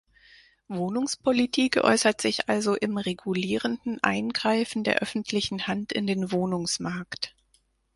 [0.67, 7.35] Wohnungspolitik äußert sich also im regulierenden Eingreifen der öffentlichen Hand in den Wohnungsmarkt.